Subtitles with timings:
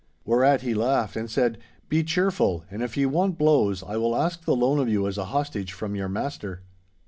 [0.25, 4.43] Whereat he laughed, and said, 'Be cheerful, and if ye want blows, I will ask
[4.45, 6.61] the loan of you as a hostage from your master.